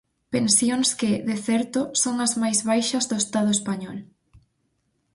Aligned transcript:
Pensións 0.35 0.89
que, 0.99 1.11
de 1.29 1.37
certo, 1.47 1.79
son 2.01 2.15
as 2.25 2.33
máis 2.41 2.59
baixas 2.69 3.07
do 3.09 3.15
Estado 3.23 3.49
español. 3.57 3.97